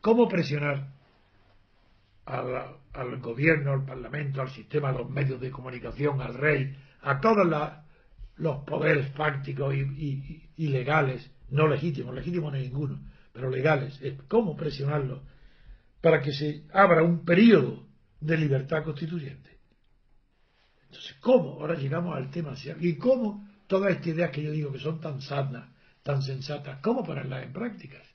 [0.00, 0.88] ¿Cómo presionar
[2.24, 7.46] al, gobierno, al parlamento, al sistema, a los medios de comunicación, al rey, a todos
[8.36, 13.00] los poderes fácticos y, legales, no legítimos, legítimos no ninguno,
[13.32, 14.00] pero legales?
[14.28, 15.22] ¿Cómo presionarlos
[16.00, 17.86] para que se abra un periodo
[18.20, 19.58] de libertad constituyente?
[20.84, 21.60] Entonces, ¿cómo?
[21.60, 22.54] Ahora llegamos al tema.
[22.80, 25.68] ¿Y cómo todas estas ideas que yo digo que son tan sanas,
[26.02, 28.07] tan sensatas, cómo ponerlas en prácticas?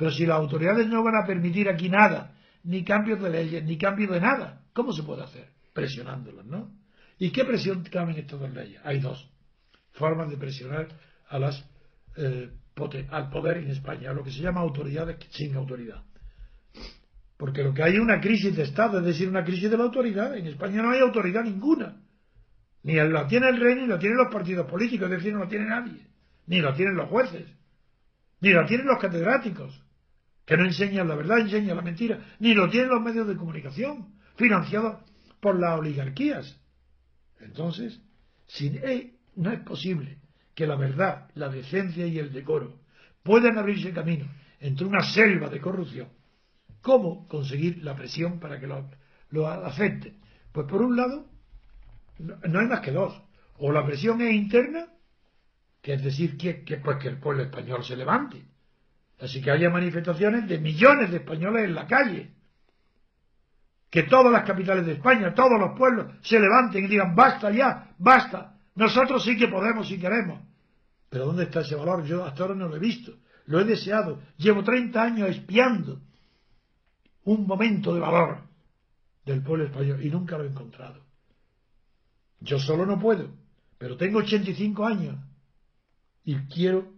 [0.00, 2.32] Pero si las autoridades no van a permitir aquí nada,
[2.64, 5.48] ni cambios de leyes, ni cambios de nada, ¿cómo se puede hacer?
[5.74, 6.70] Presionándolos, ¿no?
[7.18, 8.80] ¿Y qué presión caben estas dos leyes?
[8.82, 9.30] Hay dos
[9.92, 10.88] formas de presionar
[11.28, 11.62] a las,
[12.16, 12.48] eh,
[13.10, 16.02] al poder en España, a lo que se llama autoridades sin autoridad.
[17.36, 19.84] Porque lo que hay es una crisis de Estado, es decir, una crisis de la
[19.84, 20.34] autoridad.
[20.34, 22.00] En España no hay autoridad ninguna.
[22.84, 25.48] Ni la tiene el rey, ni la tienen los partidos políticos, es decir, no la
[25.48, 26.06] tiene nadie.
[26.46, 27.46] Ni la tienen los jueces.
[28.40, 29.89] Ni la tienen los catedráticos
[30.50, 34.16] que no enseñan la verdad, enseñan la mentira, ni lo tienen los medios de comunicación,
[34.34, 34.96] financiados
[35.38, 36.60] por las oligarquías.
[37.38, 38.00] Entonces,
[38.58, 40.18] e, no es posible
[40.56, 42.80] que la verdad, la decencia y el decoro
[43.22, 44.26] puedan abrirse camino
[44.58, 46.08] entre una selva de corrupción.
[46.82, 48.90] ¿Cómo conseguir la presión para que lo,
[49.28, 49.46] lo?
[50.50, 51.28] Pues por un lado,
[52.18, 53.22] no hay más que dos.
[53.58, 54.88] O la presión es interna,
[55.80, 58.49] que es decir, que, pues que el pueblo español se levante
[59.20, 62.30] Así que haya manifestaciones de millones de españoles en la calle.
[63.90, 67.92] Que todas las capitales de España, todos los pueblos, se levanten y digan, basta ya,
[67.98, 68.56] basta.
[68.76, 70.40] Nosotros sí que podemos si queremos.
[71.10, 72.04] Pero ¿dónde está ese valor?
[72.04, 73.12] Yo hasta ahora no lo he visto.
[73.46, 74.22] Lo he deseado.
[74.38, 76.00] Llevo 30 años espiando
[77.24, 78.38] un momento de valor
[79.26, 81.04] del pueblo español y nunca lo he encontrado.
[82.40, 83.28] Yo solo no puedo,
[83.76, 85.16] pero tengo 85 años
[86.24, 86.92] y quiero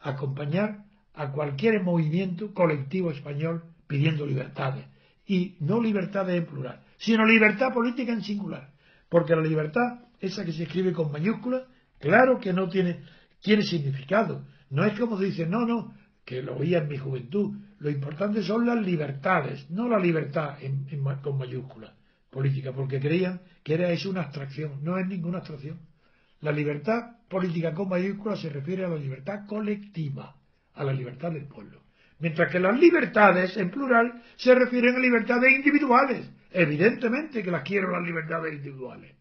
[0.00, 0.87] acompañar
[1.18, 4.86] a cualquier movimiento colectivo español pidiendo libertades.
[5.26, 8.70] Y no libertades en plural, sino libertad política en singular.
[9.08, 11.64] Porque la libertad, esa que se escribe con mayúsculas,
[11.98, 13.00] claro que no tiene,
[13.40, 14.46] tiene significado.
[14.70, 15.92] No es como dice, no, no,
[16.24, 17.58] que lo oía en mi juventud.
[17.80, 20.56] Lo importante son las libertades, no la libertad
[21.20, 21.92] con mayúsculas
[22.30, 24.84] política, porque creían que era eso una abstracción.
[24.84, 25.80] No es ninguna abstracción.
[26.40, 30.37] La libertad política con mayúsculas se refiere a la libertad colectiva
[30.78, 31.82] a la libertad del pueblo.
[32.20, 36.28] Mientras que las libertades, en plural, se refieren a libertades individuales.
[36.50, 39.14] Evidentemente que las quiero las libertades individuales.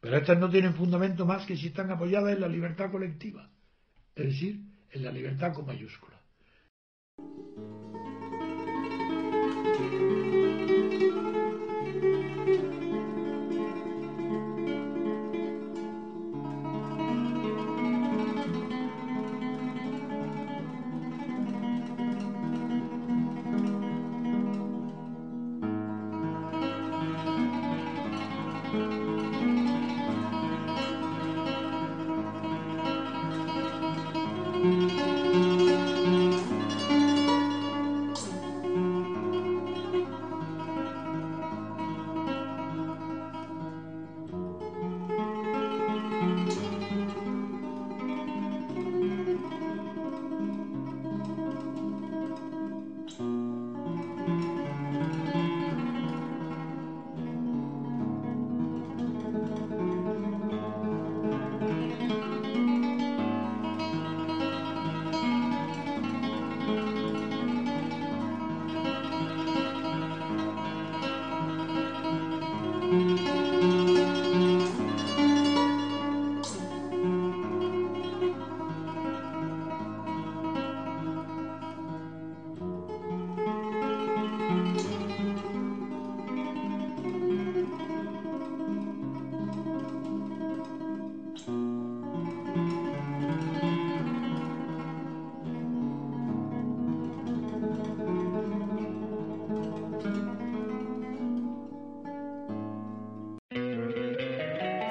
[0.00, 3.48] Pero estas no tienen fundamento más que si están apoyadas en la libertad colectiva.
[4.14, 6.20] Es decir, en la libertad con mayúscula.